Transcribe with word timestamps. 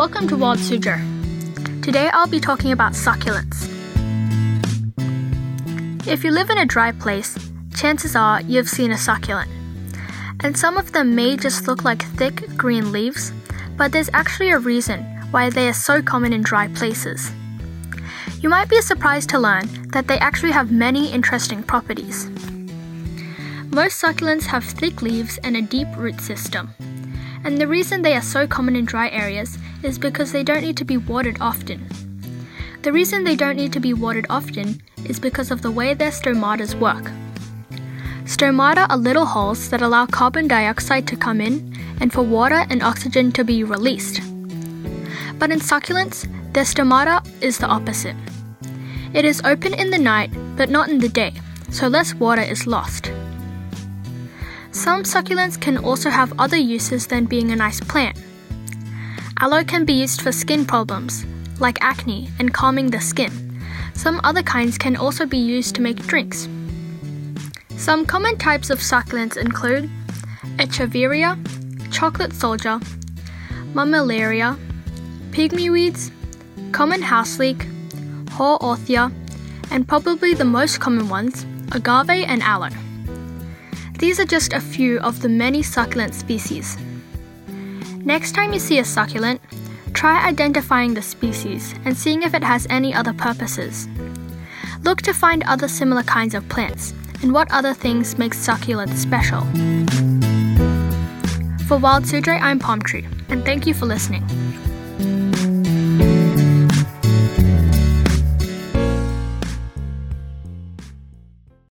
Welcome 0.00 0.28
to 0.28 0.36
Wild 0.38 0.56
Suzhou. 0.56 0.96
Today 1.82 2.08
I'll 2.14 2.26
be 2.26 2.40
talking 2.40 2.72
about 2.72 2.94
succulents. 2.94 3.68
If 6.06 6.24
you 6.24 6.30
live 6.30 6.48
in 6.48 6.56
a 6.56 6.64
dry 6.64 6.92
place, 6.92 7.36
chances 7.74 8.16
are 8.16 8.40
you've 8.40 8.66
seen 8.66 8.92
a 8.92 8.96
succulent. 8.96 9.50
And 10.42 10.56
some 10.56 10.78
of 10.78 10.92
them 10.92 11.14
may 11.14 11.36
just 11.36 11.68
look 11.68 11.84
like 11.84 12.02
thick 12.16 12.48
green 12.56 12.92
leaves, 12.92 13.30
but 13.76 13.92
there's 13.92 14.08
actually 14.14 14.52
a 14.52 14.58
reason 14.58 15.02
why 15.32 15.50
they 15.50 15.68
are 15.68 15.74
so 15.74 16.00
common 16.00 16.32
in 16.32 16.40
dry 16.40 16.68
places. 16.68 17.30
You 18.40 18.48
might 18.48 18.70
be 18.70 18.80
surprised 18.80 19.28
to 19.30 19.38
learn 19.38 19.68
that 19.90 20.08
they 20.08 20.18
actually 20.18 20.52
have 20.52 20.72
many 20.72 21.12
interesting 21.12 21.62
properties. 21.62 22.30
Most 23.70 24.00
succulents 24.02 24.46
have 24.46 24.64
thick 24.64 25.02
leaves 25.02 25.38
and 25.44 25.58
a 25.58 25.60
deep 25.60 25.88
root 25.94 26.22
system. 26.22 26.72
And 27.44 27.58
the 27.58 27.66
reason 27.66 28.02
they 28.02 28.14
are 28.14 28.22
so 28.22 28.46
common 28.46 28.76
in 28.76 28.84
dry 28.84 29.08
areas 29.10 29.58
is 29.82 29.98
because 29.98 30.32
they 30.32 30.42
don't 30.42 30.62
need 30.62 30.76
to 30.76 30.84
be 30.84 30.96
watered 30.96 31.38
often. 31.40 31.86
The 32.82 32.92
reason 32.92 33.24
they 33.24 33.36
don't 33.36 33.56
need 33.56 33.72
to 33.74 33.80
be 33.80 33.94
watered 33.94 34.26
often 34.30 34.80
is 35.04 35.18
because 35.18 35.50
of 35.50 35.62
the 35.62 35.70
way 35.70 35.94
their 35.94 36.10
stomatas 36.10 36.74
work. 36.74 37.10
Stomata 38.24 38.88
are 38.88 38.96
little 38.96 39.26
holes 39.26 39.70
that 39.70 39.82
allow 39.82 40.06
carbon 40.06 40.46
dioxide 40.48 41.06
to 41.08 41.16
come 41.16 41.40
in 41.40 41.76
and 42.00 42.12
for 42.12 42.22
water 42.22 42.64
and 42.70 42.82
oxygen 42.82 43.32
to 43.32 43.44
be 43.44 43.64
released. 43.64 44.20
But 45.38 45.50
in 45.50 45.60
succulents, 45.60 46.28
their 46.52 46.64
stomata 46.64 47.26
is 47.42 47.58
the 47.58 47.66
opposite. 47.66 48.16
It 49.12 49.24
is 49.24 49.42
open 49.44 49.74
in 49.74 49.90
the 49.90 49.98
night, 49.98 50.30
but 50.56 50.70
not 50.70 50.88
in 50.88 50.98
the 50.98 51.08
day, 51.08 51.34
so 51.70 51.88
less 51.88 52.14
water 52.14 52.42
is 52.42 52.66
lost. 52.66 53.10
Some 54.80 55.02
succulents 55.02 55.60
can 55.60 55.76
also 55.76 56.08
have 56.08 56.32
other 56.38 56.56
uses 56.56 57.06
than 57.06 57.26
being 57.26 57.52
a 57.52 57.56
nice 57.56 57.80
plant. 57.80 58.16
Aloe 59.38 59.62
can 59.62 59.84
be 59.84 59.92
used 59.92 60.22
for 60.22 60.32
skin 60.32 60.64
problems, 60.64 61.26
like 61.58 61.76
acne 61.82 62.30
and 62.38 62.54
calming 62.54 62.90
the 62.90 62.98
skin. 62.98 63.30
Some 63.92 64.22
other 64.24 64.42
kinds 64.42 64.78
can 64.78 64.96
also 64.96 65.26
be 65.26 65.36
used 65.36 65.74
to 65.74 65.82
make 65.82 66.06
drinks. 66.06 66.48
Some 67.76 68.06
common 68.06 68.38
types 68.38 68.70
of 68.70 68.78
succulents 68.78 69.36
include 69.36 69.90
Echeveria, 70.56 71.36
chocolate 71.92 72.32
soldier, 72.32 72.80
mammillaria, 73.74 74.56
pygmy 75.30 75.70
weeds, 75.70 76.10
common 76.72 77.02
house 77.02 77.38
leek, 77.38 77.66
haworthia, 78.28 79.12
and 79.70 79.86
probably 79.86 80.32
the 80.32 80.46
most 80.46 80.80
common 80.80 81.10
ones, 81.10 81.44
agave 81.72 82.24
and 82.26 82.42
aloe. 82.42 82.70
These 84.00 84.18
are 84.18 84.24
just 84.24 84.54
a 84.54 84.60
few 84.62 84.98
of 85.00 85.20
the 85.20 85.28
many 85.28 85.62
succulent 85.62 86.14
species. 86.14 86.78
Next 88.02 88.32
time 88.32 88.54
you 88.54 88.58
see 88.58 88.78
a 88.78 88.84
succulent, 88.84 89.42
try 89.92 90.26
identifying 90.26 90.94
the 90.94 91.02
species 91.02 91.74
and 91.84 91.94
seeing 91.94 92.22
if 92.22 92.32
it 92.32 92.42
has 92.42 92.66
any 92.70 92.94
other 92.94 93.12
purposes. 93.12 93.88
Look 94.84 95.02
to 95.02 95.12
find 95.12 95.42
other 95.42 95.68
similar 95.68 96.02
kinds 96.02 96.34
of 96.34 96.48
plants 96.48 96.94
and 97.20 97.34
what 97.34 97.52
other 97.52 97.74
things 97.74 98.16
make 98.16 98.32
succulents 98.32 98.96
special. 98.96 99.42
For 101.68 101.76
Wild 101.76 102.04
Suzhou, 102.04 102.40
I'm 102.40 102.58
Palm 102.58 102.80
Tree, 102.80 103.06
and 103.28 103.44
thank 103.44 103.66
you 103.66 103.74
for 103.74 103.84
listening. 103.84 104.24